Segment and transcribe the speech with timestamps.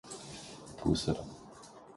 [0.79, 1.23] 土死了！